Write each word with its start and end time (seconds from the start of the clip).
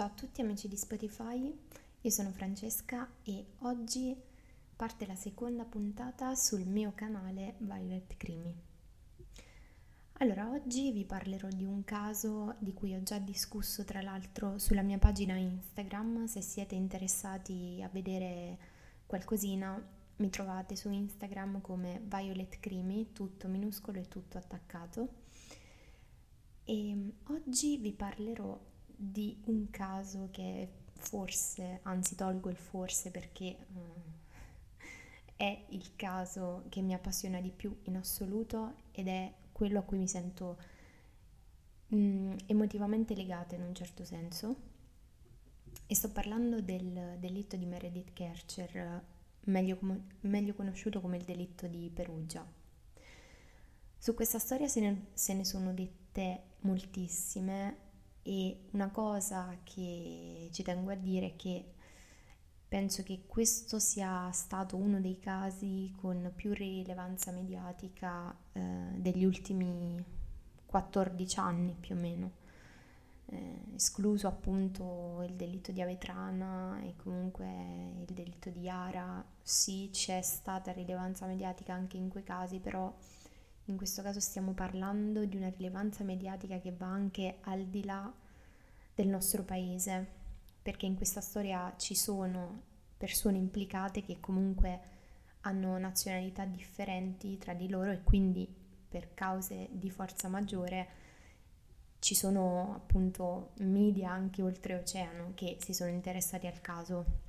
Ciao 0.00 0.08
a 0.08 0.14
tutti 0.14 0.40
amici 0.40 0.66
di 0.66 0.78
Spotify, 0.78 1.54
io 2.00 2.10
sono 2.10 2.30
Francesca 2.30 3.06
e 3.22 3.44
oggi 3.58 4.16
parte 4.74 5.06
la 5.06 5.14
seconda 5.14 5.66
puntata 5.66 6.34
sul 6.34 6.64
mio 6.64 6.92
canale 6.94 7.56
Violet 7.58 8.16
Crimi. 8.16 8.56
Allora, 10.14 10.48
oggi 10.48 10.90
vi 10.90 11.04
parlerò 11.04 11.48
di 11.48 11.66
un 11.66 11.84
caso 11.84 12.54
di 12.60 12.72
cui 12.72 12.94
ho 12.94 13.02
già 13.02 13.18
discusso 13.18 13.84
tra 13.84 14.00
l'altro 14.00 14.56
sulla 14.56 14.80
mia 14.80 14.96
pagina 14.96 15.36
Instagram, 15.36 16.24
se 16.24 16.40
siete 16.40 16.74
interessati 16.74 17.82
a 17.84 17.90
vedere 17.92 18.56
qualcosina 19.04 19.86
mi 20.16 20.30
trovate 20.30 20.76
su 20.76 20.88
Instagram 20.88 21.60
come 21.60 22.00
Violet 22.06 22.58
Crimi, 22.58 23.12
tutto 23.12 23.48
minuscolo 23.48 23.98
e 23.98 24.08
tutto 24.08 24.38
attaccato. 24.38 25.08
E 26.64 27.12
oggi 27.24 27.76
vi 27.76 27.92
parlerò 27.92 28.68
di 29.02 29.40
un 29.46 29.70
caso 29.70 30.28
che 30.30 30.68
forse, 30.92 31.80
anzi 31.84 32.14
tolgo 32.16 32.50
il 32.50 32.56
forse 32.56 33.10
perché 33.10 33.56
uh, 33.72 34.82
è 35.36 35.64
il 35.70 35.96
caso 35.96 36.64
che 36.68 36.82
mi 36.82 36.92
appassiona 36.92 37.40
di 37.40 37.50
più 37.50 37.74
in 37.84 37.96
assoluto 37.96 38.74
ed 38.92 39.08
è 39.08 39.32
quello 39.52 39.78
a 39.78 39.82
cui 39.82 39.96
mi 39.96 40.06
sento 40.06 40.58
um, 41.88 42.36
emotivamente 42.44 43.14
legata 43.14 43.54
in 43.54 43.62
un 43.62 43.74
certo 43.74 44.04
senso. 44.04 44.68
E 45.86 45.94
sto 45.94 46.10
parlando 46.10 46.60
del 46.60 47.16
delitto 47.18 47.56
di 47.56 47.64
Meredith 47.64 48.12
Kercher, 48.12 49.02
meglio, 49.44 49.78
meglio 50.20 50.54
conosciuto 50.54 51.00
come 51.00 51.16
il 51.16 51.24
delitto 51.24 51.66
di 51.66 51.90
Perugia. 51.92 52.46
Su 53.96 54.14
questa 54.14 54.38
storia 54.38 54.68
se 54.68 54.80
ne, 54.80 55.06
se 55.14 55.32
ne 55.32 55.44
sono 55.44 55.72
dette 55.72 56.42
moltissime 56.60 57.88
e 58.22 58.68
una 58.72 58.90
cosa 58.90 59.58
che 59.64 60.48
ci 60.52 60.62
tengo 60.62 60.90
a 60.90 60.96
dire 60.96 61.26
è 61.26 61.36
che 61.36 61.74
penso 62.68 63.02
che 63.02 63.22
questo 63.26 63.78
sia 63.80 64.30
stato 64.30 64.76
uno 64.76 65.00
dei 65.00 65.18
casi 65.18 65.92
con 66.00 66.30
più 66.36 66.52
rilevanza 66.52 67.32
mediatica 67.32 68.32
eh, 68.52 68.60
degli 68.94 69.24
ultimi 69.24 70.00
14 70.66 71.38
anni 71.40 71.76
più 71.78 71.96
o 71.96 71.98
meno. 71.98 72.30
Eh, 73.26 73.74
escluso 73.74 74.28
appunto 74.28 75.22
il 75.26 75.34
delitto 75.34 75.72
di 75.72 75.80
Avetrana 75.82 76.80
e 76.82 76.94
comunque 76.96 77.46
il 78.06 78.14
delitto 78.14 78.50
di 78.50 78.60
Yara, 78.60 79.24
sì 79.42 79.88
c'è 79.92 80.20
stata 80.22 80.72
rilevanza 80.72 81.26
mediatica 81.26 81.72
anche 81.72 81.96
in 81.96 82.08
quei 82.08 82.22
casi, 82.22 82.60
però 82.60 82.94
in 83.70 83.76
questo 83.76 84.02
caso 84.02 84.20
stiamo 84.20 84.52
parlando 84.52 85.24
di 85.24 85.36
una 85.36 85.48
rilevanza 85.48 86.04
mediatica 86.04 86.58
che 86.58 86.72
va 86.72 86.86
anche 86.86 87.38
al 87.42 87.66
di 87.66 87.84
là 87.84 88.12
del 88.94 89.08
nostro 89.08 89.44
paese, 89.44 90.06
perché 90.60 90.86
in 90.86 90.96
questa 90.96 91.20
storia 91.20 91.72
ci 91.76 91.94
sono 91.94 92.62
persone 92.96 93.38
implicate 93.38 94.02
che 94.02 94.18
comunque 94.20 94.80
hanno 95.42 95.78
nazionalità 95.78 96.44
differenti 96.44 97.38
tra 97.38 97.54
di 97.54 97.68
loro 97.68 97.92
e 97.92 98.02
quindi 98.02 98.46
per 98.88 99.14
cause 99.14 99.68
di 99.70 99.88
forza 99.88 100.28
maggiore 100.28 100.98
ci 102.00 102.14
sono 102.14 102.74
appunto 102.74 103.52
media 103.58 104.10
anche 104.10 104.42
oltreoceano 104.42 105.32
che 105.34 105.56
si 105.60 105.72
sono 105.72 105.90
interessati 105.90 106.46
al 106.46 106.60
caso. 106.60 107.28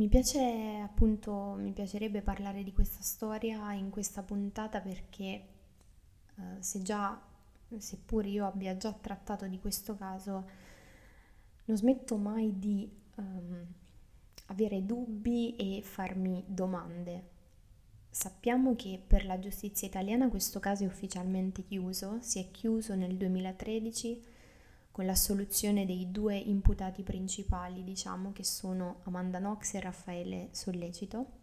Mi 0.00 0.08
piace 0.08 0.80
appunto, 0.82 1.56
mi 1.58 1.72
piacerebbe 1.72 2.22
parlare 2.22 2.62
di 2.62 2.72
questa 2.72 3.02
storia 3.02 3.74
in 3.74 3.90
questa 3.90 4.22
puntata 4.22 4.80
perché 4.80 5.18
eh, 5.18 6.42
se 6.58 6.80
già, 6.80 7.20
seppur 7.76 8.24
io 8.24 8.46
abbia 8.46 8.78
già 8.78 8.94
trattato 8.94 9.46
di 9.46 9.58
questo 9.58 9.98
caso, 9.98 10.48
non 11.66 11.76
smetto 11.76 12.16
mai 12.16 12.58
di 12.58 12.90
um, 13.16 13.66
avere 14.46 14.86
dubbi 14.86 15.54
e 15.56 15.82
farmi 15.82 16.44
domande. 16.46 17.28
Sappiamo 18.08 18.74
che 18.76 18.98
per 19.06 19.26
la 19.26 19.38
giustizia 19.38 19.86
italiana 19.86 20.30
questo 20.30 20.60
caso 20.60 20.82
è 20.82 20.86
ufficialmente 20.86 21.62
chiuso, 21.62 22.16
si 22.22 22.38
è 22.38 22.50
chiuso 22.50 22.94
nel 22.94 23.18
2013 23.18 24.29
con 24.90 25.06
l'assoluzione 25.06 25.86
dei 25.86 26.10
due 26.10 26.36
imputati 26.36 27.02
principali, 27.02 27.84
diciamo, 27.84 28.32
che 28.32 28.44
sono 28.44 29.00
Amanda 29.04 29.38
Knox 29.38 29.74
e 29.74 29.80
Raffaele 29.80 30.48
Sollecito. 30.52 31.38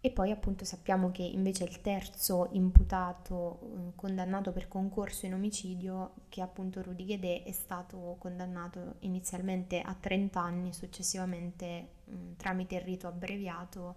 E 0.00 0.10
poi 0.10 0.30
appunto 0.30 0.66
sappiamo 0.66 1.10
che 1.10 1.22
invece 1.22 1.64
il 1.64 1.80
terzo 1.80 2.50
imputato 2.52 3.58
eh, 3.62 3.92
condannato 3.96 4.52
per 4.52 4.68
concorso 4.68 5.24
in 5.24 5.32
omicidio, 5.32 6.12
che 6.28 6.40
è 6.40 6.44
appunto 6.44 6.82
Rudy 6.82 7.06
Ghedè, 7.06 7.42
è 7.44 7.52
stato 7.52 8.16
condannato 8.18 8.96
inizialmente 9.00 9.80
a 9.80 9.96
30 9.98 10.38
anni, 10.38 10.74
successivamente 10.74 11.88
mm, 12.10 12.32
tramite 12.36 12.74
il 12.74 12.82
rito 12.82 13.06
abbreviato 13.06 13.96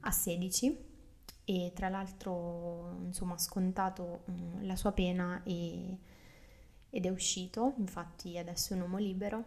a 0.00 0.10
16 0.10 0.86
e 1.44 1.72
tra 1.74 1.88
l'altro 1.88 2.98
insomma 3.04 3.32
ha 3.32 3.38
scontato 3.38 4.24
mm, 4.30 4.64
la 4.66 4.76
sua 4.76 4.92
pena 4.92 5.40
e 5.44 5.96
ed 6.90 7.06
è 7.06 7.08
uscito, 7.10 7.74
infatti 7.78 8.38
adesso 8.38 8.72
è 8.72 8.76
un 8.76 8.82
uomo 8.82 8.98
libero. 8.98 9.44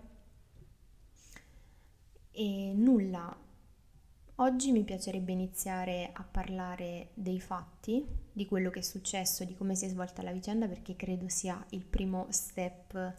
E 2.31 2.71
nulla, 2.73 3.35
oggi 4.35 4.71
mi 4.71 4.83
piacerebbe 4.83 5.31
iniziare 5.31 6.11
a 6.13 6.23
parlare 6.23 7.09
dei 7.13 7.39
fatti, 7.39 8.05
di 8.31 8.45
quello 8.45 8.69
che 8.69 8.79
è 8.79 8.83
successo, 8.83 9.43
di 9.43 9.55
come 9.55 9.75
si 9.75 9.85
è 9.85 9.89
svolta 9.89 10.21
la 10.21 10.31
vicenda, 10.31 10.67
perché 10.67 10.95
credo 10.95 11.27
sia 11.29 11.63
il 11.69 11.83
primo 11.83 12.27
step 12.29 13.13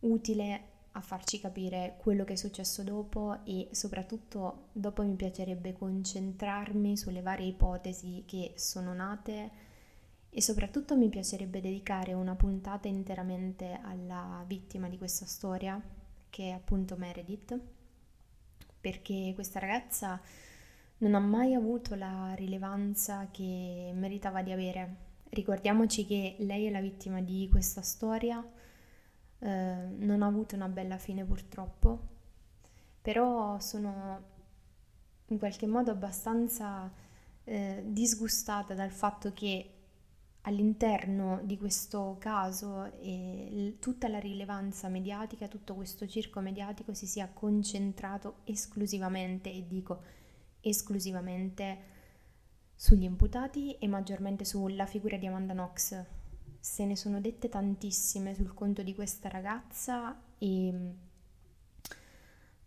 utile 0.00 0.68
a 0.92 1.00
farci 1.00 1.38
capire 1.38 1.96
quello 1.98 2.24
che 2.24 2.32
è 2.32 2.36
successo 2.36 2.82
dopo 2.82 3.44
e 3.44 3.68
soprattutto 3.70 4.68
dopo 4.72 5.02
mi 5.02 5.14
piacerebbe 5.14 5.72
concentrarmi 5.72 6.96
sulle 6.96 7.22
varie 7.22 7.46
ipotesi 7.46 8.24
che 8.26 8.54
sono 8.56 8.92
nate 8.92 9.68
e 10.30 10.40
soprattutto 10.40 10.96
mi 10.96 11.08
piacerebbe 11.08 11.60
dedicare 11.60 12.12
una 12.12 12.36
puntata 12.36 12.86
interamente 12.86 13.78
alla 13.82 14.44
vittima 14.46 14.88
di 14.88 14.96
questa 14.96 15.26
storia, 15.26 15.80
che 16.30 16.50
è 16.50 16.52
appunto 16.52 16.96
Meredith, 16.96 17.58
perché 18.80 19.32
questa 19.34 19.58
ragazza 19.58 20.20
non 20.98 21.14
ha 21.14 21.18
mai 21.18 21.54
avuto 21.54 21.96
la 21.96 22.32
rilevanza 22.34 23.28
che 23.32 23.90
meritava 23.94 24.42
di 24.42 24.52
avere. 24.52 25.08
Ricordiamoci 25.30 26.06
che 26.06 26.36
lei 26.38 26.66
è 26.66 26.70
la 26.70 26.80
vittima 26.80 27.20
di 27.20 27.48
questa 27.50 27.82
storia, 27.82 28.44
eh, 29.40 29.48
non 29.98 30.22
ha 30.22 30.26
avuto 30.26 30.54
una 30.54 30.68
bella 30.68 30.98
fine 30.98 31.24
purtroppo, 31.24 31.98
però 33.02 33.58
sono 33.58 34.28
in 35.26 35.38
qualche 35.38 35.66
modo 35.66 35.90
abbastanza 35.90 36.90
eh, 37.44 37.82
disgustata 37.86 38.74
dal 38.74 38.90
fatto 38.90 39.32
che 39.32 39.79
all'interno 40.42 41.40
di 41.44 41.58
questo 41.58 42.16
caso 42.18 42.92
e 43.00 43.76
tutta 43.78 44.08
la 44.08 44.18
rilevanza 44.18 44.88
mediatica, 44.88 45.48
tutto 45.48 45.74
questo 45.74 46.06
circo 46.06 46.40
mediatico 46.40 46.94
si 46.94 47.06
sia 47.06 47.28
concentrato 47.28 48.36
esclusivamente, 48.44 49.52
e 49.52 49.66
dico 49.66 50.02
esclusivamente, 50.60 51.78
sugli 52.74 53.04
imputati 53.04 53.76
e 53.76 53.86
maggiormente 53.86 54.44
sulla 54.44 54.86
figura 54.86 55.18
di 55.18 55.26
Amanda 55.26 55.52
Knox. 55.52 56.04
Se 56.58 56.84
ne 56.86 56.96
sono 56.96 57.20
dette 57.20 57.48
tantissime 57.48 58.34
sul 58.34 58.54
conto 58.54 58.82
di 58.82 58.94
questa 58.94 59.28
ragazza 59.28 60.18
e 60.38 60.94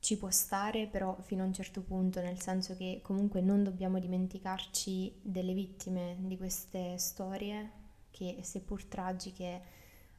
ci 0.03 0.17
può 0.17 0.29
stare 0.31 0.87
però 0.87 1.15
fino 1.21 1.43
a 1.43 1.45
un 1.45 1.53
certo 1.53 1.81
punto, 1.81 2.19
nel 2.19 2.37
senso 2.41 2.75
che 2.75 2.99
comunque 3.01 3.39
non 3.39 3.63
dobbiamo 3.63 3.99
dimenticarci 3.99 5.21
delle 5.21 5.53
vittime 5.53 6.17
di 6.19 6.35
queste 6.35 6.97
storie 6.97 7.71
che 8.11 8.39
seppur 8.41 8.83
tragiche 8.83 9.61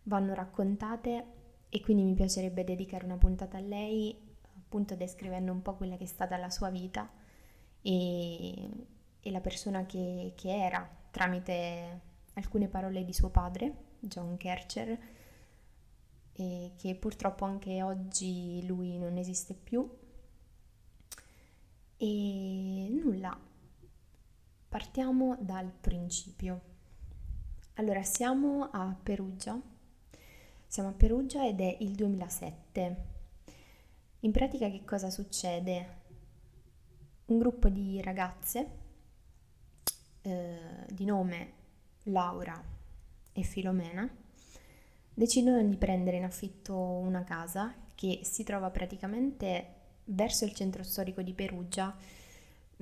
vanno 0.05 0.33
raccontate. 0.33 1.27
E 1.69 1.83
quindi 1.83 2.03
mi 2.03 2.15
piacerebbe 2.15 2.65
dedicare 2.65 3.05
una 3.05 3.19
puntata 3.19 3.59
a 3.59 3.61
lei 3.61 4.19
appunto 4.57 4.95
descrivendo 4.95 5.53
un 5.53 5.61
po' 5.61 5.75
quella 5.75 5.99
che 5.99 6.05
è 6.05 6.07
stata 6.07 6.39
la 6.39 6.49
sua 6.49 6.71
vita 6.71 7.07
e, 7.83 8.71
e 9.21 9.31
la 9.31 9.41
persona 9.41 9.85
che, 9.85 10.33
che 10.35 10.65
era 10.65 10.89
tramite 11.11 12.01
alcune 12.35 12.69
parole 12.69 13.05
di 13.05 13.13
suo 13.13 13.29
padre, 13.29 13.75
John 14.01 14.39
Kercher, 14.39 14.99
e 16.37 16.73
che 16.77 16.95
purtroppo 16.97 17.45
anche 17.45 17.83
oggi 17.83 18.65
lui 18.67 18.99
non 18.99 19.17
esiste 19.17 19.55
più. 19.55 19.89
E 21.97 22.89
nulla, 22.91 23.39
partiamo 24.69 25.37
dal 25.41 25.71
principio. 25.71 26.73
Allora, 27.75 28.03
siamo 28.03 28.69
a 28.71 28.97
Perugia, 29.01 29.61
siamo 30.67 30.91
a 30.91 30.93
Perugia 30.93 31.47
ed 31.47 31.61
è 31.61 31.77
il 31.81 31.95
2007. 31.95 33.13
In 34.21 34.33
pratica 34.33 34.71
che 34.71 34.85
cosa 34.85 35.11
succede? 35.11 36.03
Un 37.27 37.39
gruppo 37.39 37.69
di 37.69 38.01
ragazze 38.03 38.83
eh, 40.23 40.87
di 40.89 41.05
nome 41.05 41.53
Laura 42.05 42.63
e 43.33 43.43
Filomena 43.43 44.24
decidono 45.15 45.63
di 45.63 45.77
prendere 45.77 46.17
in 46.17 46.25
affitto 46.25 46.77
una 46.77 47.25
casa 47.25 47.73
che 47.95 48.21
si 48.25 48.43
trova 48.43 48.71
praticamente 48.71 49.67
verso 50.07 50.45
il 50.45 50.53
centro 50.53 50.83
storico 50.83 51.23
di 51.23 51.33
Perugia, 51.33 51.97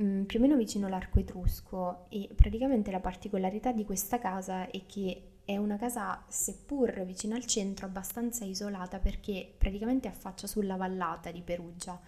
mm, 0.01 0.23
più 0.23 0.39
o 0.39 0.43
meno 0.43 0.57
vicino 0.57 0.87
all'Arco 0.87 1.21
Etrusco. 1.21 2.07
E 2.09 2.31
praticamente 2.35 2.91
la 2.91 3.01
particolarità 3.01 3.73
di 3.73 3.85
questa 3.85 4.19
casa 4.19 4.69
è 4.71 4.87
che 4.87 5.23
è 5.45 5.57
una 5.57 5.77
casa, 5.77 6.25
seppur 6.29 7.05
vicino 7.05 7.35
al 7.35 7.45
centro, 7.47 7.87
abbastanza 7.87 8.45
isolata 8.45 8.99
perché 8.99 9.53
praticamente 9.57 10.09
affaccia 10.09 10.47
sulla 10.47 10.77
vallata 10.77 11.31
di 11.31 11.43
Perugia. 11.43 12.01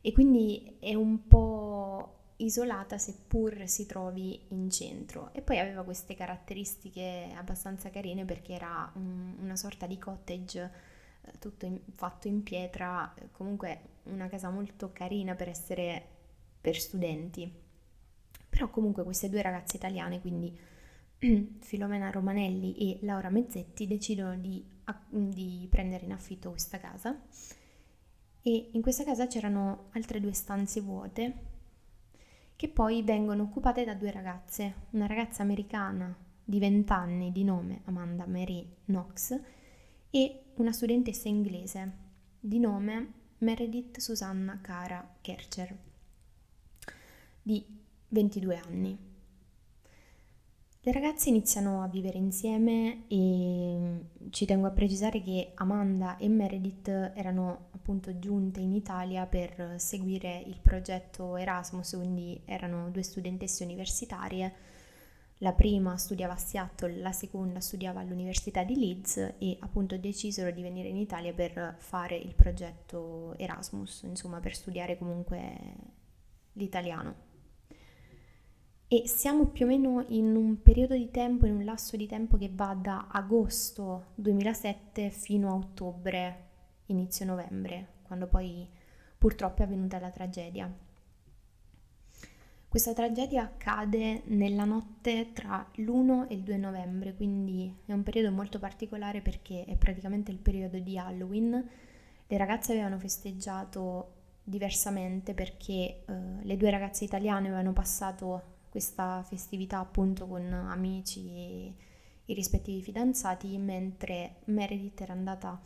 E 0.00 0.12
quindi 0.12 0.76
è 0.78 0.94
un 0.94 1.26
po' 1.26 1.67
isolata 2.38 2.98
seppur 2.98 3.66
si 3.66 3.86
trovi 3.86 4.40
in 4.48 4.70
centro 4.70 5.32
e 5.32 5.40
poi 5.40 5.58
aveva 5.58 5.82
queste 5.82 6.14
caratteristiche 6.14 7.32
abbastanza 7.34 7.90
carine 7.90 8.24
perché 8.24 8.52
era 8.52 8.90
un, 8.94 9.36
una 9.40 9.56
sorta 9.56 9.86
di 9.86 9.98
cottage 9.98 10.70
eh, 11.22 11.38
tutto 11.38 11.66
in, 11.66 11.80
fatto 11.94 12.28
in 12.28 12.42
pietra, 12.42 13.12
comunque 13.32 13.96
una 14.04 14.28
casa 14.28 14.50
molto 14.50 14.92
carina 14.92 15.34
per 15.34 15.48
essere 15.48 16.16
per 16.60 16.78
studenti. 16.78 17.66
Però 18.48 18.70
comunque 18.70 19.04
queste 19.04 19.28
due 19.28 19.42
ragazze 19.42 19.76
italiane, 19.76 20.20
quindi 20.20 20.56
Filomena 21.60 22.10
Romanelli 22.10 22.76
e 22.76 22.98
Laura 23.04 23.30
Mezzetti, 23.30 23.86
decidono 23.86 24.36
di, 24.36 24.64
di 25.08 25.66
prendere 25.70 26.04
in 26.04 26.12
affitto 26.12 26.50
questa 26.50 26.78
casa 26.78 27.20
e 28.42 28.70
in 28.72 28.80
questa 28.80 29.04
casa 29.04 29.26
c'erano 29.26 29.88
altre 29.92 30.20
due 30.20 30.32
stanze 30.32 30.80
vuote 30.80 31.47
che 32.58 32.68
poi 32.68 33.04
vengono 33.04 33.44
occupate 33.44 33.84
da 33.84 33.94
due 33.94 34.10
ragazze, 34.10 34.86
una 34.90 35.06
ragazza 35.06 35.44
americana 35.44 36.12
di 36.42 36.58
20 36.58 36.92
anni 36.92 37.30
di 37.30 37.44
nome 37.44 37.82
Amanda 37.84 38.26
Mary 38.26 38.68
Knox 38.86 39.40
e 40.10 40.42
una 40.56 40.72
studentessa 40.72 41.28
inglese 41.28 41.92
di 42.40 42.58
nome 42.58 43.12
Meredith 43.38 44.00
Susanna 44.00 44.58
Cara 44.60 45.08
Kercher 45.20 45.72
di 47.40 47.64
22 48.08 48.56
anni. 48.56 48.98
Le 50.80 50.92
ragazze 50.92 51.28
iniziano 51.28 51.82
a 51.82 51.88
vivere 51.88 52.18
insieme 52.18 53.02
e 53.08 53.76
mm, 53.76 53.98
ci 54.30 54.46
tengo 54.46 54.68
a 54.68 54.70
precisare 54.70 55.20
che 55.20 55.50
Amanda 55.56 56.16
e 56.18 56.28
Meredith 56.28 56.88
erano 56.88 57.66
appunto 57.72 58.16
giunte 58.20 58.60
in 58.60 58.72
Italia 58.72 59.26
per 59.26 59.74
seguire 59.78 60.40
il 60.46 60.60
progetto 60.62 61.36
Erasmus, 61.36 61.94
quindi 61.96 62.40
erano 62.44 62.90
due 62.90 63.02
studentesse 63.02 63.64
universitarie. 63.64 64.54
La 65.38 65.52
prima 65.52 65.96
studiava 65.96 66.34
a 66.34 66.38
Seattle, 66.38 66.96
la 66.98 67.12
seconda 67.12 67.60
studiava 67.60 68.00
all'Università 68.00 68.62
di 68.62 68.76
Leeds 68.76 69.34
e 69.38 69.56
appunto 69.60 69.96
decisero 69.98 70.52
di 70.52 70.62
venire 70.62 70.88
in 70.88 70.96
Italia 70.96 71.32
per 71.32 71.74
fare 71.78 72.16
il 72.16 72.34
progetto 72.36 73.36
Erasmus, 73.36 74.02
insomma 74.02 74.38
per 74.38 74.54
studiare 74.54 74.96
comunque 74.96 75.58
l'italiano 76.52 77.27
e 78.90 79.06
siamo 79.06 79.48
più 79.48 79.66
o 79.66 79.68
meno 79.68 80.02
in 80.08 80.34
un 80.34 80.62
periodo 80.62 80.94
di 80.94 81.10
tempo, 81.10 81.44
in 81.44 81.56
un 81.56 81.64
lasso 81.64 81.94
di 81.98 82.06
tempo 82.06 82.38
che 82.38 82.50
va 82.50 82.74
da 82.74 83.08
agosto 83.10 84.12
2007 84.14 85.10
fino 85.10 85.50
a 85.50 85.54
ottobre, 85.54 86.46
inizio 86.86 87.26
novembre, 87.26 87.96
quando 88.02 88.26
poi 88.26 88.66
purtroppo 89.18 89.60
è 89.60 89.66
avvenuta 89.66 89.98
la 89.98 90.08
tragedia. 90.08 90.74
Questa 92.66 92.94
tragedia 92.94 93.42
accade 93.42 94.22
nella 94.26 94.64
notte 94.64 95.32
tra 95.34 95.68
l'1 95.74 96.28
e 96.28 96.34
il 96.34 96.42
2 96.42 96.56
novembre, 96.56 97.14
quindi 97.14 97.74
è 97.84 97.92
un 97.92 98.02
periodo 98.02 98.30
molto 98.30 98.58
particolare 98.58 99.20
perché 99.20 99.66
è 99.66 99.76
praticamente 99.76 100.30
il 100.30 100.38
periodo 100.38 100.78
di 100.78 100.96
Halloween. 100.96 101.68
Le 102.26 102.36
ragazze 102.38 102.72
avevano 102.72 102.98
festeggiato 102.98 104.14
diversamente 104.44 105.34
perché 105.34 105.72
eh, 105.72 106.04
le 106.40 106.56
due 106.56 106.70
ragazze 106.70 107.04
italiane 107.04 107.48
avevano 107.48 107.74
passato 107.74 108.56
questa 108.68 109.22
festività 109.22 109.78
appunto 109.78 110.26
con 110.26 110.52
amici 110.52 111.28
e 111.28 111.74
i 112.26 112.34
rispettivi 112.34 112.82
fidanzati, 112.82 113.56
mentre 113.58 114.36
Meredith 114.46 115.00
era 115.00 115.12
andata 115.12 115.60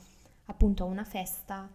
appunto 0.46 0.84
a 0.84 0.87
una 0.87 1.04
festa 1.04 1.69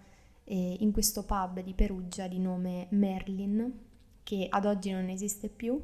eh, 0.44 0.78
in 0.80 0.92
questo 0.92 1.24
pub 1.24 1.62
di 1.62 1.74
Perugia 1.74 2.28
di 2.28 2.40
nome 2.40 2.88
Merlin, 2.92 3.86
che 4.24 4.48
ad 4.50 4.66
oggi 4.66 4.92
non 4.92 5.10
esiste 5.10 5.50
più, 5.50 5.82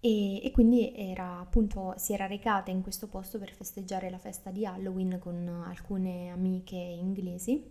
e, 0.00 0.44
e, 0.44 0.50
quindi 0.50 0.94
era 0.94 1.38
appunto 1.38 1.94
si 1.96 2.12
era 2.12 2.26
recata 2.26 2.70
in 2.70 2.82
questo 2.82 3.08
posto 3.08 3.38
per 3.38 3.54
festeggiare 3.54 4.10
la 4.10 4.18
festa 4.18 4.50
di 4.50 4.66
Halloween 4.66 5.18
con 5.18 5.48
alcune 5.66 6.28
amiche 6.28 6.76
inglesi 6.76 7.64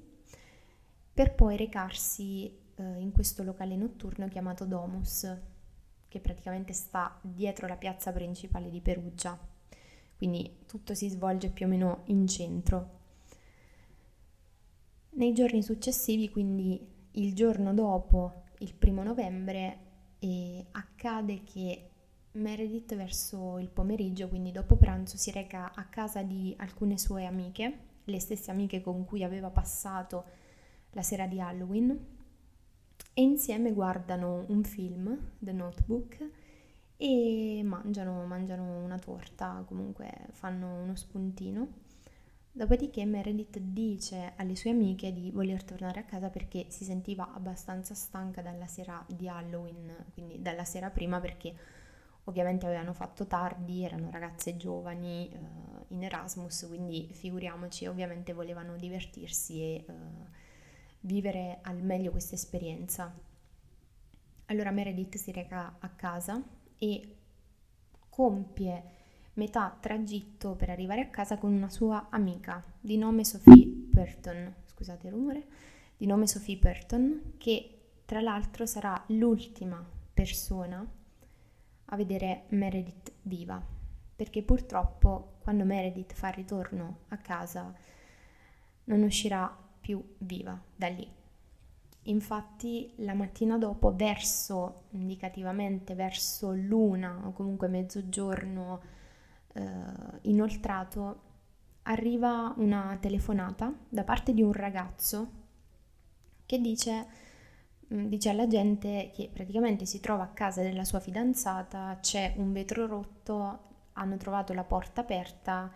per 1.14 1.36
poi 1.36 1.58
recarsi 1.58 2.52
eh, 2.74 2.84
in 2.98 3.12
questo 3.12 3.44
locale 3.44 3.76
notturno 3.76 4.28
chiamato 4.30 4.66
Domus 4.66 5.32
che 6.14 6.20
praticamente 6.20 6.74
sta 6.74 7.18
dietro 7.24 7.66
la 7.66 7.76
piazza 7.76 8.12
principale 8.12 8.70
di 8.70 8.82
Perugia, 8.82 9.36
quindi 10.16 10.60
tutto 10.68 10.94
si 10.94 11.10
svolge 11.10 11.50
più 11.50 11.66
o 11.66 11.70
meno 11.70 12.04
in 12.06 12.28
centro. 12.28 13.00
Nei 15.14 15.34
giorni 15.34 15.64
successivi, 15.64 16.30
quindi 16.30 16.80
il 17.14 17.34
giorno 17.34 17.74
dopo, 17.74 18.44
il 18.60 18.76
primo 18.76 19.02
novembre, 19.02 19.78
eh, 20.20 20.64
accade 20.74 21.44
che 21.44 21.90
Meredith 22.34 22.96
verso 22.96 23.58
il 23.58 23.70
pomeriggio, 23.70 24.28
quindi 24.28 24.52
dopo 24.52 24.76
pranzo, 24.76 25.18
si 25.18 25.32
reca 25.32 25.74
a 25.74 25.86
casa 25.86 26.22
di 26.22 26.54
alcune 26.60 27.00
sue 27.00 27.26
amiche, 27.26 27.78
le 28.04 28.20
stesse 28.20 28.52
amiche 28.52 28.82
con 28.82 29.04
cui 29.04 29.24
aveva 29.24 29.50
passato 29.50 30.26
la 30.92 31.02
sera 31.02 31.26
di 31.26 31.40
Halloween, 31.40 32.13
e 33.14 33.22
insieme 33.22 33.72
guardano 33.74 34.46
un 34.48 34.64
film, 34.64 35.34
The 35.40 35.52
Notebook, 35.52 36.30
e 36.98 37.62
mangiano, 37.64 38.26
mangiano 38.26 38.84
una 38.84 38.98
torta, 38.98 39.64
comunque 39.68 40.10
fanno 40.32 40.82
uno 40.82 40.96
spuntino. 40.96 41.82
Dopodiché 42.52 43.04
Meredith 43.06 43.58
dice 43.58 44.34
alle 44.36 44.56
sue 44.56 44.70
amiche 44.70 45.12
di 45.12 45.32
voler 45.32 45.64
tornare 45.64 46.00
a 46.00 46.04
casa 46.04 46.30
perché 46.30 46.68
si 46.70 46.84
sentiva 46.84 47.34
abbastanza 47.34 47.96
stanca 47.96 48.42
dalla 48.42 48.68
sera 48.68 49.04
di 49.08 49.28
Halloween, 49.28 50.06
quindi 50.14 50.42
dalla 50.42 50.64
sera 50.64 50.90
prima 50.92 51.20
perché 51.20 51.56
ovviamente 52.26 52.66
avevano 52.66 52.94
fatto 52.94 53.26
tardi, 53.26 53.84
erano 53.84 54.10
ragazze 54.12 54.56
giovani 54.56 55.30
eh, 55.30 55.38
in 55.90 56.04
Erasmus, 56.04 56.66
quindi 56.68 57.10
figuriamoci, 57.12 57.88
ovviamente 57.88 58.34
volevano 58.34 58.78
divertirsi 58.78 59.60
e 59.60 59.86
eh, 59.88 59.94
vivere 61.04 61.60
al 61.62 61.82
meglio 61.82 62.12
questa 62.12 62.36
esperienza. 62.36 63.14
Allora 64.46 64.72
Meredith 64.72 65.18
si 65.18 65.32
reca 65.32 65.78
a 65.80 65.90
casa 65.90 66.42
e 66.78 67.16
compie 68.10 68.84
metà 69.34 69.76
tragitto 69.80 70.56
per 70.56 70.70
arrivare 70.70 71.02
a 71.02 71.10
casa 71.10 71.38
con 71.38 71.54
una 71.54 71.70
sua 71.70 72.08
amica 72.10 72.64
di 72.80 72.98
nome 72.98 73.24
Sophie 73.24 73.66
Burton, 73.66 74.54
scusate 74.66 75.08
il 75.08 75.14
rumore, 75.14 75.46
di 75.98 76.06
nome 76.06 76.28
Sophie 76.28 76.58
Burton, 76.58 77.34
che 77.38 77.80
tra 78.06 78.22
l'altro 78.22 78.66
sarà 78.66 79.02
l'ultima 79.08 79.84
persona 80.14 80.86
a 81.86 81.96
vedere 81.96 82.44
Meredith 82.50 83.12
viva, 83.24 83.62
perché 84.16 84.44
purtroppo 84.44 85.38
quando 85.40 85.64
Meredith 85.64 86.14
fa 86.14 86.30
ritorno 86.30 87.00
a 87.10 87.18
casa 87.18 87.74
non 88.86 89.02
uscirà 89.02 89.63
più 89.84 90.02
viva 90.20 90.58
da 90.74 90.88
lì. 90.88 91.06
Infatti 92.04 92.94
la 92.98 93.14
mattina 93.14 93.58
dopo, 93.58 93.94
verso, 93.94 94.84
indicativamente 94.92 95.94
verso 95.94 96.54
l'una 96.54 97.22
o 97.26 97.34
comunque 97.34 97.68
mezzogiorno 97.68 98.82
eh, 99.54 99.62
inoltrato, 100.22 101.22
arriva 101.84 102.54
una 102.58 102.98
telefonata 103.00 103.74
da 103.90 104.04
parte 104.04 104.34
di 104.34 104.42
un 104.42 104.54
ragazzo 104.54 105.42
che 106.46 106.60
dice, 106.60 107.08
mm, 107.94 108.06
dice 108.06 108.30
alla 108.30 108.48
gente 108.48 109.12
che 109.14 109.30
praticamente 109.32 109.86
si 109.86 110.00
trova 110.00 110.24
a 110.24 110.34
casa 110.34 110.62
della 110.62 110.86
sua 110.86 111.00
fidanzata, 111.02 111.98
c'è 112.02 112.34
un 112.38 112.54
vetro 112.54 112.86
rotto, 112.86 113.60
hanno 113.94 114.18
trovato 114.18 114.54
la 114.54 114.64
porta 114.64 115.02
aperta, 115.02 115.72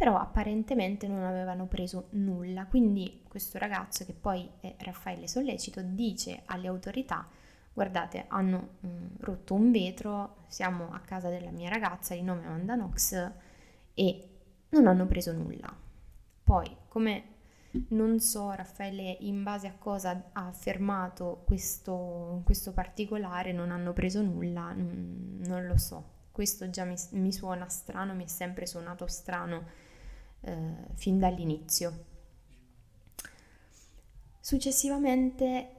però 0.00 0.16
apparentemente 0.16 1.06
non 1.06 1.24
avevano 1.24 1.66
preso 1.66 2.06
nulla. 2.12 2.64
Quindi 2.64 3.22
questo 3.28 3.58
ragazzo, 3.58 4.06
che 4.06 4.14
poi 4.14 4.48
è 4.58 4.74
Raffaele 4.78 5.28
Sollecito, 5.28 5.82
dice 5.82 6.40
alle 6.46 6.68
autorità 6.68 7.28
guardate, 7.70 8.24
hanno 8.28 8.76
mh, 8.80 8.88
mm, 8.88 9.06
rotto 9.18 9.52
un 9.52 9.70
vetro, 9.70 10.44
siamo 10.46 10.90
a 10.90 11.00
casa 11.00 11.28
della 11.28 11.50
mia 11.50 11.68
ragazza 11.68 12.14
di 12.14 12.22
nome 12.22 12.46
Amanda 12.46 12.76
Knox 12.76 13.30
e 13.92 14.28
non 14.70 14.86
hanno 14.86 15.04
preso 15.04 15.34
nulla. 15.34 15.70
Poi, 16.44 16.78
come 16.88 17.24
non 17.88 18.20
so 18.20 18.52
Raffaele 18.52 19.18
in 19.20 19.42
base 19.42 19.66
a 19.66 19.74
cosa 19.76 20.30
ha 20.32 20.46
affermato 20.46 21.42
questo, 21.44 22.40
questo 22.46 22.72
particolare, 22.72 23.52
non 23.52 23.70
hanno 23.70 23.92
preso 23.92 24.22
nulla, 24.22 24.72
non, 24.72 25.40
non 25.44 25.66
lo 25.66 25.76
so. 25.76 26.18
Questo 26.32 26.70
già 26.70 26.84
mi, 26.84 26.96
mi 27.10 27.32
suona 27.34 27.68
strano, 27.68 28.14
mi 28.14 28.24
è 28.24 28.28
sempre 28.28 28.64
suonato 28.64 29.06
strano 29.06 29.88
eh, 30.40 30.74
fin 30.94 31.18
dall'inizio. 31.18 32.04
Successivamente, 34.40 35.70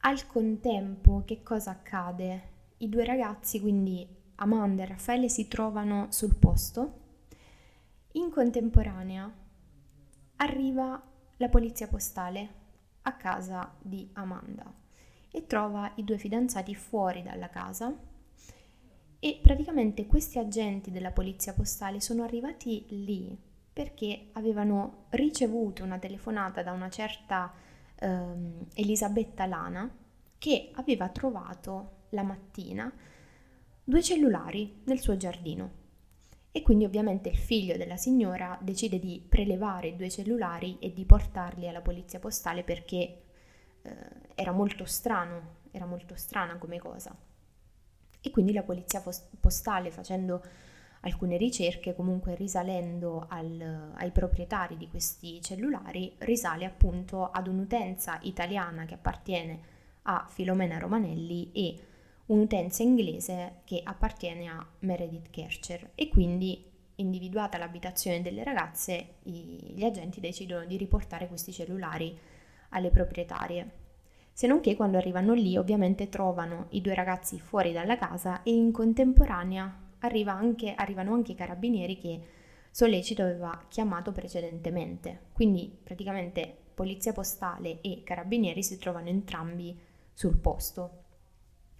al 0.00 0.26
contempo, 0.26 1.22
che 1.24 1.42
cosa 1.42 1.72
accade? 1.72 2.56
I 2.78 2.88
due 2.88 3.04
ragazzi, 3.04 3.60
quindi 3.60 4.06
Amanda 4.36 4.82
e 4.82 4.86
Raffaele, 4.86 5.28
si 5.28 5.48
trovano 5.48 6.06
sul 6.10 6.36
posto. 6.36 7.06
In 8.12 8.30
contemporanea 8.30 9.30
arriva 10.36 11.02
la 11.36 11.48
polizia 11.48 11.88
postale 11.88 12.66
a 13.02 13.14
casa 13.14 13.76
di 13.80 14.08
Amanda 14.14 14.72
e 15.30 15.46
trova 15.46 15.92
i 15.96 16.04
due 16.04 16.18
fidanzati 16.18 16.74
fuori 16.74 17.22
dalla 17.22 17.48
casa 17.48 17.94
e 19.20 19.40
praticamente 19.42 20.06
questi 20.06 20.38
agenti 20.38 20.90
della 20.90 21.10
polizia 21.10 21.52
postale 21.52 22.00
sono 22.00 22.22
arrivati 22.22 22.86
lì 22.88 23.47
perché 23.78 24.30
avevano 24.32 25.04
ricevuto 25.10 25.84
una 25.84 26.00
telefonata 26.00 26.64
da 26.64 26.72
una 26.72 26.90
certa 26.90 27.54
ehm, 27.94 28.66
Elisabetta 28.74 29.46
Lana 29.46 29.88
che 30.36 30.72
aveva 30.74 31.08
trovato 31.10 32.06
la 32.08 32.24
mattina 32.24 32.92
due 33.84 34.02
cellulari 34.02 34.82
nel 34.86 34.98
suo 34.98 35.16
giardino. 35.16 35.70
E 36.50 36.62
quindi 36.62 36.86
ovviamente 36.86 37.28
il 37.28 37.36
figlio 37.36 37.76
della 37.76 37.96
signora 37.96 38.58
decide 38.60 38.98
di 38.98 39.24
prelevare 39.28 39.86
i 39.86 39.96
due 39.96 40.10
cellulari 40.10 40.78
e 40.80 40.92
di 40.92 41.04
portarli 41.04 41.68
alla 41.68 41.80
polizia 41.80 42.18
postale 42.18 42.64
perché 42.64 43.22
eh, 43.82 43.96
era 44.34 44.50
molto 44.50 44.86
strano, 44.86 45.58
era 45.70 45.86
molto 45.86 46.16
strana 46.16 46.58
come 46.58 46.80
cosa. 46.80 47.16
E 48.20 48.30
quindi 48.32 48.52
la 48.52 48.64
polizia 48.64 49.00
postale 49.38 49.92
facendo 49.92 50.42
alcune 51.00 51.36
ricerche, 51.36 51.94
comunque 51.94 52.34
risalendo 52.34 53.26
al, 53.28 53.92
ai 53.94 54.10
proprietari 54.10 54.76
di 54.76 54.88
questi 54.88 55.40
cellulari, 55.40 56.14
risale 56.18 56.64
appunto 56.64 57.30
ad 57.30 57.46
un'utenza 57.46 58.18
italiana 58.22 58.84
che 58.84 58.94
appartiene 58.94 59.60
a 60.02 60.26
Filomena 60.28 60.78
Romanelli 60.78 61.50
e 61.52 61.76
un'utenza 62.26 62.82
inglese 62.82 63.60
che 63.64 63.80
appartiene 63.82 64.48
a 64.48 64.66
Meredith 64.80 65.30
Kercher 65.30 65.90
e 65.94 66.08
quindi 66.08 66.64
individuata 66.96 67.58
l'abitazione 67.58 68.22
delle 68.22 68.42
ragazze 68.42 69.16
gli 69.22 69.84
agenti 69.84 70.20
decidono 70.20 70.64
di 70.64 70.76
riportare 70.76 71.28
questi 71.28 71.52
cellulari 71.52 72.16
alle 72.70 72.90
proprietarie. 72.90 73.70
Se 74.32 74.46
non 74.46 74.60
che 74.60 74.76
quando 74.76 74.98
arrivano 74.98 75.32
lì 75.32 75.56
ovviamente 75.56 76.08
trovano 76.08 76.66
i 76.70 76.80
due 76.80 76.94
ragazzi 76.94 77.40
fuori 77.40 77.72
dalla 77.72 77.96
casa 77.96 78.42
e 78.42 78.52
in 78.52 78.72
contemporanea 78.72 79.86
arriva 80.00 80.32
anche, 80.32 80.74
arrivano 80.74 81.14
anche 81.14 81.32
i 81.32 81.36
carabinieri 81.36 81.98
che 81.98 82.20
Sollecito 82.70 83.22
aveva 83.22 83.64
chiamato 83.68 84.12
precedentemente. 84.12 85.26
Quindi 85.32 85.76
praticamente 85.82 86.56
polizia 86.74 87.12
postale 87.12 87.80
e 87.80 88.02
carabinieri 88.04 88.62
si 88.62 88.78
trovano 88.78 89.08
entrambi 89.08 89.76
sul 90.12 90.36
posto. 90.36 91.04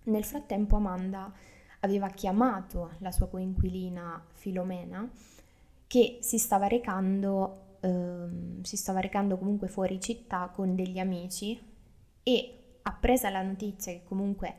Nel 0.04 0.24
frattempo 0.24 0.76
Amanda 0.76 1.32
aveva 1.80 2.08
chiamato 2.08 2.92
la 2.98 3.12
sua 3.12 3.28
coinquilina 3.28 4.24
Filomena 4.32 5.08
che 5.86 6.18
si 6.20 6.38
stava 6.38 6.66
recando, 6.66 7.76
ehm, 7.80 8.62
si 8.62 8.76
stava 8.76 9.00
recando 9.00 9.38
comunque 9.38 9.68
fuori 9.68 10.00
città 10.00 10.50
con 10.52 10.74
degli 10.74 10.98
amici 10.98 11.60
e 12.22 12.58
appresa 12.82 13.30
la 13.30 13.42
notizia 13.42 13.92
che 13.92 14.02
comunque 14.04 14.56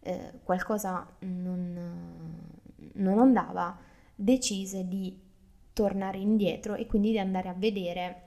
eh, 0.00 0.40
qualcosa 0.42 1.06
non, 1.20 2.57
non 2.98 3.18
andava, 3.18 3.76
decise 4.14 4.86
di 4.86 5.26
tornare 5.72 6.18
indietro 6.18 6.74
e 6.74 6.86
quindi 6.86 7.10
di 7.10 7.18
andare 7.18 7.48
a 7.48 7.54
vedere 7.54 8.22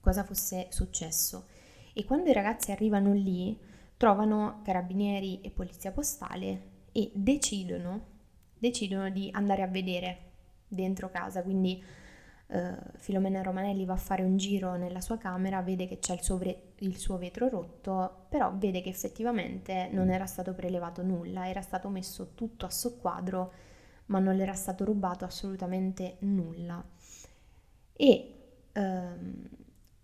cosa 0.00 0.24
fosse 0.24 0.66
successo. 0.70 1.46
E 1.92 2.04
quando 2.04 2.30
i 2.30 2.32
ragazzi 2.32 2.70
arrivano 2.70 3.12
lì, 3.12 3.58
trovano 3.96 4.60
carabinieri 4.62 5.40
e 5.40 5.50
polizia 5.50 5.92
postale 5.92 6.74
e 6.92 7.10
decidono, 7.14 8.14
decidono 8.58 9.08
di 9.10 9.28
andare 9.32 9.62
a 9.62 9.66
vedere 9.66 10.18
dentro 10.68 11.10
casa, 11.10 11.42
quindi 11.42 11.82
eh, 12.48 12.74
Filomena 12.96 13.42
Romanelli 13.42 13.84
va 13.84 13.94
a 13.94 13.98
fare 13.98 14.22
un 14.22 14.36
giro 14.36 14.76
nella 14.76 15.00
sua 15.00 15.18
camera, 15.18 15.62
vede 15.62 15.86
che 15.86 15.98
c'è 15.98 16.14
il 16.14 16.22
suo, 16.22 16.36
vre- 16.36 16.72
il 16.78 16.96
suo 16.96 17.18
vetro 17.18 17.48
rotto, 17.48 18.26
però 18.28 18.52
vede 18.54 18.80
che 18.82 18.88
effettivamente 18.88 19.88
non 19.92 20.10
era 20.10 20.26
stato 20.26 20.54
prelevato 20.54 21.02
nulla, 21.02 21.48
era 21.48 21.62
stato 21.62 21.88
messo 21.88 22.32
tutto 22.34 22.66
a 22.66 22.70
soqquadro, 22.70 23.52
ma 24.06 24.18
non 24.18 24.36
le 24.36 24.42
era 24.42 24.54
stato 24.54 24.84
rubato 24.84 25.24
assolutamente 25.24 26.16
nulla. 26.20 26.84
E 27.92 28.34
ehm, 28.72 29.48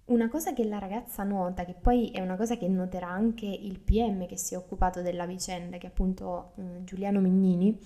una 0.07 0.29
cosa 0.29 0.53
che 0.53 0.65
la 0.65 0.79
ragazza 0.79 1.23
nota, 1.23 1.65
che 1.65 1.75
poi 1.75 2.11
è 2.11 2.21
una 2.21 2.37
cosa 2.37 2.57
che 2.57 2.69
noterà 2.69 3.09
anche 3.09 3.47
il 3.47 3.79
PM 3.81 4.27
che 4.27 4.37
si 4.37 4.55
è 4.55 4.57
occupato 4.57 5.03
della 5.03 5.27
vicenda, 5.27 5.79
che 5.79 5.87
è 5.87 5.91
appunto 5.91 6.53
eh, 6.57 6.85
Giuliano 6.85 7.21
Mignini, 7.21 7.79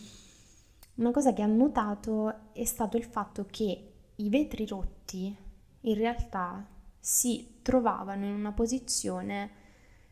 una 0.97 1.11
cosa 1.11 1.33
che 1.33 1.43
ha 1.43 1.47
notato 1.47 2.53
è 2.53 2.65
stato 2.65 2.97
il 2.97 3.05
fatto 3.05 3.47
che 3.51 3.93
i 4.15 4.29
vetri 4.31 4.67
rotti 4.67 5.37
in 5.81 5.95
realtà 5.95 6.67
si 6.99 7.59
trovavano 7.63 8.25
in 8.25 8.33
una 8.33 8.53
posizione 8.53 9.51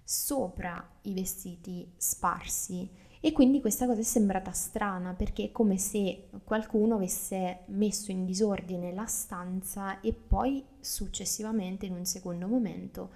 sopra 0.04 0.86
i 1.02 1.14
vestiti 1.14 1.90
sparsi 1.96 2.88
e 3.24 3.32
quindi 3.32 3.62
questa 3.62 3.86
cosa 3.86 4.00
è 4.00 4.04
sembrata 4.04 4.52
strana 4.52 5.14
perché 5.14 5.44
è 5.44 5.50
come 5.50 5.78
se 5.78 6.28
qualcuno 6.44 6.96
avesse 6.96 7.60
messo 7.68 8.10
in 8.10 8.26
disordine 8.26 8.92
la 8.92 9.06
stanza 9.06 9.98
e 10.00 10.12
poi 10.12 10.62
successivamente 10.78 11.86
in 11.86 11.94
un 11.94 12.04
secondo 12.04 12.46
momento 12.46 13.12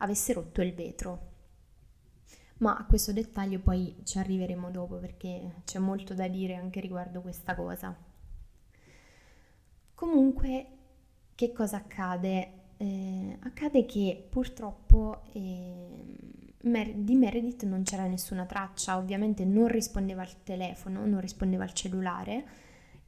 avesse 0.00 0.34
rotto 0.34 0.60
il 0.60 0.74
vetro. 0.74 1.20
Ma 2.58 2.76
a 2.76 2.84
questo 2.84 3.14
dettaglio 3.14 3.58
poi 3.60 3.96
ci 4.04 4.18
arriveremo 4.18 4.70
dopo 4.70 4.96
perché 4.96 5.62
c'è 5.64 5.78
molto 5.78 6.12
da 6.12 6.28
dire 6.28 6.54
anche 6.54 6.80
riguardo 6.80 7.22
questa 7.22 7.54
cosa. 7.54 7.96
Comunque, 9.94 10.66
che 11.34 11.52
cosa 11.52 11.78
accade? 11.78 12.52
Eh, 12.76 13.38
accade 13.40 13.86
che 13.86 14.26
purtroppo 14.28 15.22
eh, 15.32 16.34
Mer- 16.66 16.94
di 16.94 17.14
Meredith 17.14 17.64
non 17.64 17.82
c'era 17.82 18.06
nessuna 18.06 18.44
traccia, 18.44 18.96
ovviamente 18.96 19.44
non 19.44 19.68
rispondeva 19.68 20.22
al 20.22 20.42
telefono, 20.42 21.06
non 21.06 21.20
rispondeva 21.20 21.64
al 21.64 21.72
cellulare 21.72 22.44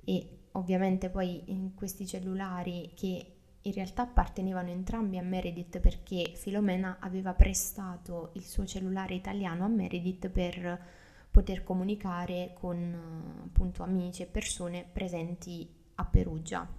e 0.05 0.39
ovviamente 0.53 1.11
poi 1.11 1.43
in 1.47 1.75
questi 1.75 2.07
cellulari 2.07 2.93
che 2.95 3.33
in 3.61 3.73
realtà 3.73 4.03
appartenevano 4.03 4.71
entrambi 4.71 5.19
a 5.19 5.23
Meredith 5.23 5.81
perché 5.81 6.33
Filomena 6.35 6.99
aveva 7.01 7.35
prestato 7.35 8.31
il 8.35 8.45
suo 8.45 8.65
cellulare 8.65 9.15
italiano 9.15 9.65
a 9.65 9.69
Meredith 9.69 10.29
per 10.29 10.81
poter 11.31 11.65
comunicare 11.65 12.55
con 12.55 13.43
appunto 13.45 13.83
amici 13.83 14.23
e 14.23 14.27
persone 14.27 14.87
presenti 14.91 15.69
a 15.97 16.05
Perugia. 16.05 16.78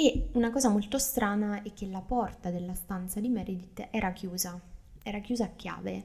E 0.00 0.28
una 0.34 0.52
cosa 0.52 0.68
molto 0.68 0.96
strana 0.96 1.64
è 1.64 1.72
che 1.72 1.88
la 1.88 2.00
porta 2.00 2.50
della 2.50 2.74
stanza 2.74 3.18
di 3.18 3.28
Meredith 3.28 3.88
era 3.90 4.12
chiusa, 4.12 4.56
era 5.02 5.18
chiusa 5.18 5.46
a 5.46 5.50
chiave. 5.56 6.04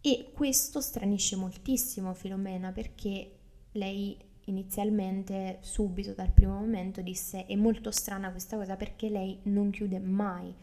E 0.00 0.30
questo 0.32 0.80
stranisce 0.80 1.34
moltissimo 1.34 2.14
Filomena 2.14 2.70
perché 2.70 3.38
lei 3.72 4.16
inizialmente, 4.44 5.58
subito 5.62 6.12
dal 6.12 6.30
primo 6.30 6.52
momento, 6.60 7.00
disse 7.00 7.44
è 7.46 7.56
molto 7.56 7.90
strana 7.90 8.30
questa 8.30 8.56
cosa 8.56 8.76
perché 8.76 9.08
lei 9.08 9.40
non 9.44 9.70
chiude 9.70 9.98
mai 9.98 10.54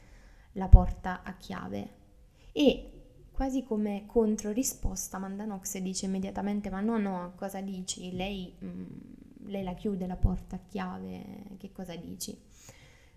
la 0.54 0.70
porta 0.70 1.24
a 1.24 1.36
chiave 1.36 1.90
e 2.54 2.92
quasi 3.34 3.64
come 3.64 4.04
controrisposta 4.06 5.18
Amanda 5.18 5.44
Knox 5.44 5.78
dice 5.80 6.06
immediatamente 6.06 6.70
ma 6.70 6.80
no 6.80 6.98
no 6.98 7.34
cosa 7.36 7.60
dici? 7.60 8.16
Lei 8.16 8.54
mm, 8.64 8.86
lei 9.52 9.64
la 9.64 9.74
chiude 9.74 10.08
la 10.08 10.16
porta 10.16 10.56
a 10.56 10.60
chiave, 10.68 11.24
che 11.58 11.72
cosa 11.72 11.96
dici? 11.96 12.38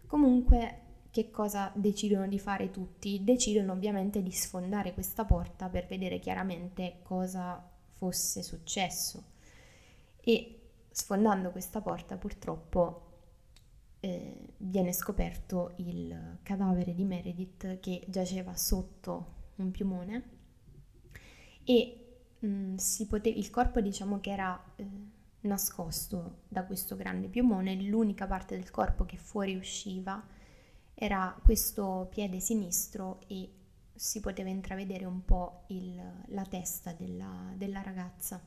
Comunque, 0.07 0.81
che 1.11 1.31
cosa 1.31 1.71
decidono 1.75 2.27
di 2.27 2.39
fare 2.39 2.71
tutti? 2.71 3.23
Decidono 3.23 3.73
ovviamente 3.73 4.23
di 4.23 4.33
sfondare 4.33 4.93
questa 4.93 5.25
porta 5.25 5.69
per 5.69 5.87
vedere 5.87 6.19
chiaramente 6.19 6.99
cosa 7.03 7.71
fosse 7.93 8.43
successo. 8.43 9.23
E 10.21 10.61
sfondando 10.91 11.51
questa 11.51 11.81
porta 11.81 12.17
purtroppo 12.17 13.03
eh, 14.01 14.55
viene 14.59 14.93
scoperto 14.93 15.73
il 15.77 16.39
cadavere 16.43 16.95
di 16.95 17.05
Meredith 17.05 17.81
che 17.81 18.05
giaceva 18.09 18.55
sotto 18.55 19.33
un 19.57 19.71
piumone 19.71 20.23
e 21.65 22.19
mh, 22.39 22.47
mm, 22.47 22.77
pote- 23.09 23.29
il 23.29 23.51
corpo 23.51 23.81
diciamo 23.81 24.21
che 24.21 24.31
era 24.31 24.63
eh, 24.77 24.85
nascosto 25.45 26.43
da 26.49 26.65
questo 26.65 26.97
grande 26.97 27.29
piumone, 27.29 27.75
l'unica 27.83 28.27
parte 28.27 28.57
del 28.57 28.71
corpo 28.71 29.05
che 29.05 29.17
fuoriusciva 29.17 30.23
era 30.95 31.39
questo 31.43 32.09
piede 32.11 32.41
sinistro 32.41 33.21
e 33.27 33.51
si 33.95 34.21
poteva 34.21 34.49
intravedere 34.49 35.05
un 35.05 35.25
po' 35.25 35.65
il, 35.69 36.01
la 36.27 36.45
testa 36.45 36.93
della, 36.93 37.53
della 37.57 37.83
ragazza. 37.83 38.41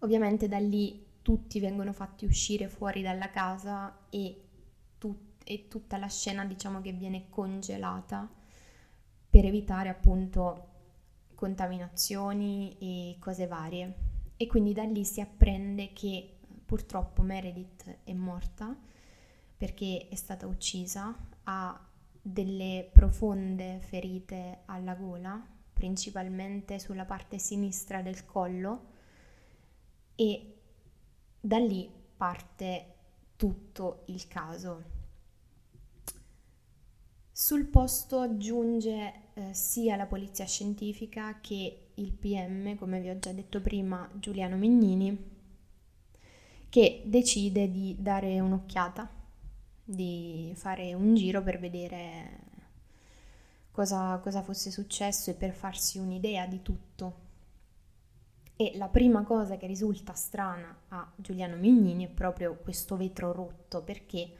Ovviamente 0.00 0.48
da 0.48 0.58
lì 0.58 1.06
tutti 1.22 1.60
vengono 1.60 1.92
fatti 1.92 2.24
uscire 2.24 2.68
fuori 2.68 3.02
dalla 3.02 3.30
casa 3.30 4.06
e, 4.08 4.48
tut- 4.98 5.42
e 5.44 5.68
tutta 5.68 5.98
la 5.98 6.08
scena 6.08 6.44
diciamo 6.44 6.80
che 6.80 6.92
viene 6.92 7.28
congelata 7.28 8.28
per 9.28 9.44
evitare 9.44 9.88
appunto 9.88 10.68
contaminazioni 11.34 12.76
e 12.78 13.16
cose 13.18 13.46
varie. 13.46 14.09
E 14.42 14.46
quindi 14.46 14.72
da 14.72 14.84
lì 14.84 15.04
si 15.04 15.20
apprende 15.20 15.92
che 15.92 16.38
purtroppo 16.64 17.20
Meredith 17.20 17.98
è 18.04 18.14
morta 18.14 18.74
perché 19.54 20.08
è 20.08 20.14
stata 20.14 20.46
uccisa, 20.46 21.14
ha 21.42 21.88
delle 22.22 22.88
profonde 22.90 23.80
ferite 23.82 24.60
alla 24.64 24.94
gola, 24.94 25.46
principalmente 25.74 26.78
sulla 26.78 27.04
parte 27.04 27.38
sinistra 27.38 28.00
del 28.00 28.24
collo 28.24 28.86
e 30.14 30.54
da 31.38 31.58
lì 31.58 31.92
parte 32.16 32.94
tutto 33.36 34.04
il 34.06 34.26
caso. 34.26 34.84
Sul 37.30 37.66
posto 37.66 38.38
giunge 38.38 39.12
eh, 39.34 39.52
sia 39.52 39.96
la 39.96 40.06
polizia 40.06 40.46
scientifica 40.46 41.40
che 41.42 41.89
il 42.00 42.12
PM, 42.12 42.76
come 42.76 43.00
vi 43.00 43.10
ho 43.10 43.18
già 43.18 43.32
detto 43.32 43.60
prima, 43.60 44.08
Giuliano 44.14 44.56
Mignini, 44.56 45.16
che 46.68 47.02
decide 47.04 47.70
di 47.70 47.96
dare 47.98 48.40
un'occhiata, 48.40 49.08
di 49.84 50.52
fare 50.56 50.94
un 50.94 51.14
giro 51.14 51.42
per 51.42 51.58
vedere 51.58 52.38
cosa, 53.70 54.18
cosa 54.18 54.42
fosse 54.42 54.70
successo 54.70 55.30
e 55.30 55.34
per 55.34 55.52
farsi 55.52 55.98
un'idea 55.98 56.46
di 56.46 56.62
tutto. 56.62 57.28
E 58.56 58.72
la 58.76 58.88
prima 58.88 59.22
cosa 59.22 59.56
che 59.56 59.66
risulta 59.66 60.12
strana 60.14 60.82
a 60.88 61.10
Giuliano 61.16 61.56
Mignini 61.56 62.04
è 62.04 62.10
proprio 62.10 62.56
questo 62.56 62.96
vetro 62.96 63.32
rotto, 63.32 63.82
perché 63.82 64.30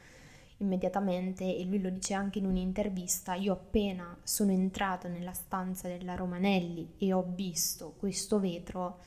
immediatamente, 0.60 1.44
e 1.56 1.64
lui 1.64 1.80
lo 1.80 1.90
dice 1.90 2.14
anche 2.14 2.38
in 2.38 2.46
un'intervista, 2.46 3.34
io 3.34 3.52
appena 3.52 4.16
sono 4.22 4.52
entrato 4.52 5.08
nella 5.08 5.32
stanza 5.32 5.88
della 5.88 6.14
Romanelli 6.14 6.94
e 6.98 7.12
ho 7.12 7.24
visto 7.26 7.94
questo 7.98 8.38
vetro, 8.38 8.98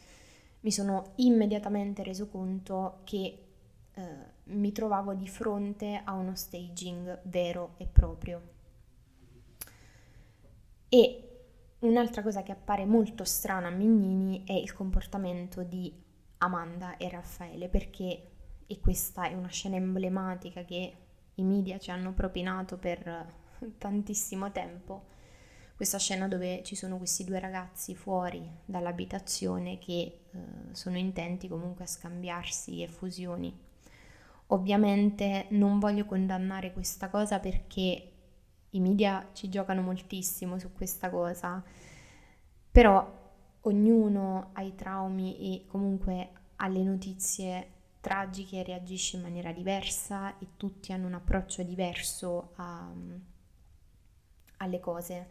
mi 0.61 0.71
sono 0.71 1.13
immediatamente 1.15 2.03
reso 2.03 2.27
conto 2.27 3.01
che 3.03 3.43
eh, 3.93 4.01
mi 4.45 4.71
trovavo 4.71 5.13
di 5.13 5.27
fronte 5.27 6.01
a 6.03 6.13
uno 6.13 6.35
staging 6.35 7.21
vero 7.23 7.75
e 7.77 7.85
proprio. 7.85 8.41
E 10.89 11.29
un'altra 11.79 12.23
cosa 12.23 12.43
che 12.43 12.51
appare 12.51 12.85
molto 12.85 13.23
strana 13.23 13.67
a 13.67 13.71
Mignini 13.71 14.43
è 14.45 14.53
il 14.53 14.73
comportamento 14.73 15.63
di 15.63 15.93
Amanda 16.39 16.97
e 16.97 17.09
Raffaele, 17.09 17.69
perché, 17.69 18.31
e 18.65 18.79
questa 18.79 19.27
è 19.27 19.33
una 19.33 19.47
scena 19.49 19.75
emblematica 19.75 20.63
che 20.63 20.97
i 21.35 21.43
media 21.43 21.77
ci 21.77 21.91
hanno 21.91 22.13
propinato 22.13 22.77
per 22.77 23.33
tantissimo 23.77 24.51
tempo, 24.51 25.11
questa 25.75 25.97
scena 25.97 26.27
dove 26.27 26.61
ci 26.63 26.75
sono 26.75 26.97
questi 26.97 27.23
due 27.23 27.39
ragazzi 27.39 27.95
fuori 27.95 28.47
dall'abitazione 28.63 29.79
che 29.79 29.91
eh, 29.91 30.39
sono 30.71 30.97
intenti 30.97 31.47
comunque 31.47 31.85
a 31.85 31.87
scambiarsi 31.87 32.81
effusioni. 32.81 33.53
Ovviamente 34.47 35.47
non 35.49 35.79
voglio 35.79 36.05
condannare 36.05 36.73
questa 36.73 37.09
cosa 37.09 37.39
perché 37.39 38.11
i 38.69 38.79
media 38.79 39.29
ci 39.33 39.49
giocano 39.49 39.81
moltissimo 39.81 40.59
su 40.59 40.71
questa 40.73 41.09
cosa, 41.09 41.63
però 42.71 43.21
ognuno 43.61 44.49
ha 44.53 44.61
i 44.61 44.75
traumi 44.75 45.55
e 45.55 45.65
comunque 45.67 46.29
alle 46.57 46.83
notizie 46.83 47.67
tragiche 48.03 48.63
reagisce 48.63 49.15
in 49.15 49.21
maniera 49.21 49.53
diversa 49.53 50.37
e 50.37 50.57
tutti 50.57 50.91
hanno 50.91 51.07
un 51.07 51.13
approccio 51.13 51.63
diverso 51.63 52.51
a, 52.55 52.91
alle 54.57 54.79
cose. 54.81 55.27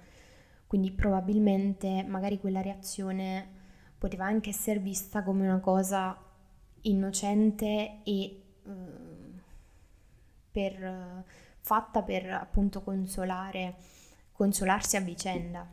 Quindi 0.66 0.90
probabilmente 0.90 2.02
magari 2.02 2.40
quella 2.40 2.62
reazione 2.62 3.46
poteva 3.98 4.24
anche 4.24 4.48
essere 4.48 4.78
vista 4.78 5.22
come 5.22 5.46
una 5.46 5.60
cosa 5.60 6.18
innocente 6.84 8.00
e 8.04 8.42
uh, 8.62 9.40
per 10.50 11.24
fatta 11.60 12.02
per 12.02 12.30
appunto 12.30 12.80
consolare, 12.80 13.76
consolarsi 14.32 14.96
a 14.96 15.00
vicenda. 15.00 15.68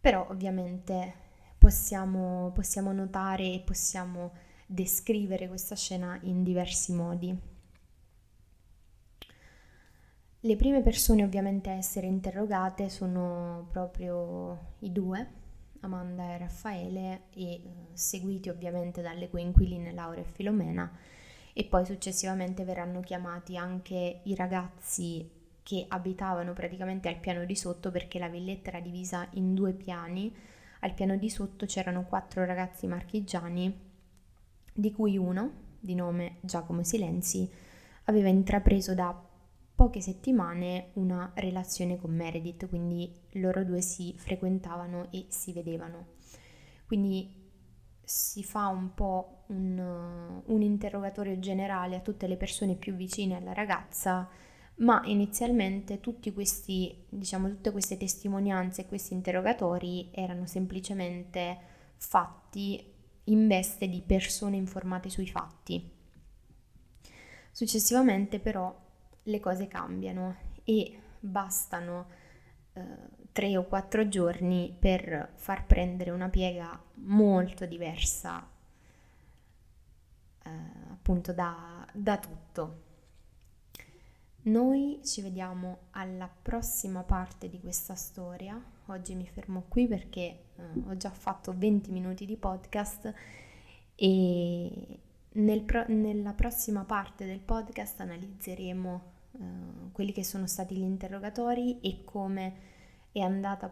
Però 0.00 0.24
ovviamente 0.30 1.14
possiamo, 1.58 2.52
possiamo 2.54 2.92
notare 2.92 3.54
e 3.54 3.60
possiamo 3.64 4.43
descrivere 4.66 5.48
questa 5.48 5.74
scena 5.74 6.18
in 6.22 6.42
diversi 6.42 6.92
modi. 6.92 7.52
Le 10.40 10.56
prime 10.56 10.82
persone 10.82 11.24
ovviamente 11.24 11.70
a 11.70 11.74
essere 11.74 12.06
interrogate 12.06 12.90
sono 12.90 13.66
proprio 13.70 14.72
i 14.80 14.92
due, 14.92 15.26
Amanda 15.80 16.34
e 16.34 16.38
Raffaele, 16.38 17.22
e 17.32 17.52
eh, 17.52 17.60
seguiti 17.94 18.50
ovviamente 18.50 19.00
dalle 19.00 19.30
coinquiline 19.30 19.92
Laura 19.92 20.20
e 20.20 20.24
Filomena, 20.24 20.90
e 21.54 21.64
poi 21.64 21.86
successivamente 21.86 22.64
verranno 22.64 23.00
chiamati 23.00 23.56
anche 23.56 24.20
i 24.24 24.34
ragazzi 24.34 25.30
che 25.62 25.86
abitavano 25.88 26.52
praticamente 26.52 27.08
al 27.08 27.18
piano 27.18 27.46
di 27.46 27.56
sotto 27.56 27.90
perché 27.90 28.18
la 28.18 28.28
villetta 28.28 28.68
era 28.68 28.80
divisa 28.80 29.26
in 29.32 29.54
due 29.54 29.72
piani. 29.72 30.34
Al 30.80 30.92
piano 30.92 31.16
di 31.16 31.30
sotto 31.30 31.64
c'erano 31.64 32.04
quattro 32.04 32.44
ragazzi 32.44 32.86
marchigiani, 32.86 33.93
di 34.74 34.92
cui 34.92 35.16
uno, 35.16 35.62
di 35.78 35.94
nome 35.94 36.38
Giacomo 36.40 36.82
Silenzi, 36.82 37.48
aveva 38.04 38.28
intrapreso 38.28 38.94
da 38.94 39.16
poche 39.74 40.00
settimane 40.00 40.90
una 40.94 41.32
relazione 41.34 41.98
con 41.98 42.14
Meredith, 42.14 42.68
quindi 42.68 43.12
loro 43.32 43.64
due 43.64 43.80
si 43.80 44.14
frequentavano 44.16 45.10
e 45.10 45.26
si 45.28 45.52
vedevano. 45.52 46.06
Quindi 46.86 47.42
si 48.02 48.44
fa 48.44 48.66
un 48.66 48.92
po' 48.94 49.44
un, 49.46 50.42
un, 50.44 50.62
interrogatorio 50.62 51.38
generale 51.38 51.96
a 51.96 52.00
tutte 52.00 52.26
le 52.26 52.36
persone 52.36 52.74
più 52.74 52.94
vicine 52.94 53.36
alla 53.36 53.54
ragazza, 53.54 54.28
ma 54.76 55.00
inizialmente 55.06 56.00
questi, 56.32 57.06
diciamo, 57.08 57.48
tutte 57.48 57.72
queste 57.72 57.96
testimonianze 57.96 58.82
e 58.82 58.86
questi 58.86 59.14
interrogatori 59.14 60.10
erano 60.12 60.46
semplicemente 60.46 61.58
fatti 61.96 62.93
in 63.24 63.46
veste 63.46 63.88
di 63.88 64.02
persone 64.02 64.56
informate 64.56 65.08
sui 65.08 65.28
fatti. 65.28 65.90
Successivamente 67.50 68.40
però 68.40 68.74
le 69.22 69.40
cose 69.40 69.68
cambiano 69.68 70.36
e 70.64 70.98
bastano 71.20 72.06
eh, 72.72 72.82
tre 73.32 73.56
o 73.56 73.64
quattro 73.64 74.08
giorni 74.08 74.74
per 74.78 75.32
far 75.34 75.66
prendere 75.66 76.10
una 76.10 76.28
piega 76.28 76.80
molto 76.94 77.66
diversa 77.66 78.48
eh, 80.44 80.50
appunto 80.90 81.32
da, 81.32 81.86
da 81.92 82.18
tutto. 82.18 82.82
Noi 84.42 85.00
ci 85.02 85.22
vediamo 85.22 85.86
alla 85.92 86.28
prossima 86.28 87.02
parte 87.02 87.48
di 87.48 87.58
questa 87.60 87.94
storia. 87.94 88.62
Oggi 88.86 89.14
mi 89.14 89.26
fermo 89.26 89.64
qui 89.68 89.86
perché 89.86 90.20
eh, 90.56 90.62
ho 90.86 90.96
già 90.96 91.10
fatto 91.10 91.54
20 91.56 91.90
minuti 91.90 92.26
di 92.26 92.36
podcast 92.36 93.12
e 93.94 94.98
nel 95.32 95.62
pro- 95.62 95.86
nella 95.88 96.32
prossima 96.32 96.84
parte 96.84 97.24
del 97.24 97.40
podcast 97.40 98.00
analizzeremo 98.00 99.02
eh, 99.32 99.38
quelli 99.92 100.12
che 100.12 100.22
sono 100.22 100.46
stati 100.46 100.76
gli 100.76 100.82
interrogatori 100.82 101.80
e 101.80 102.04
come 102.04 102.72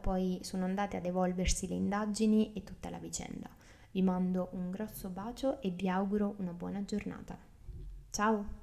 poi, 0.01 0.39
sono 0.43 0.65
andate 0.65 0.97
ad 0.97 1.05
evolversi 1.05 1.67
le 1.67 1.75
indagini 1.75 2.53
e 2.53 2.63
tutta 2.63 2.91
la 2.91 2.99
vicenda. 2.99 3.51
Vi 3.91 4.01
mando 4.01 4.49
un 4.53 4.71
grosso 4.71 5.09
bacio 5.09 5.61
e 5.61 5.71
vi 5.71 5.89
auguro 5.89 6.37
una 6.39 6.53
buona 6.53 6.85
giornata. 6.85 7.37
Ciao! 8.11 8.62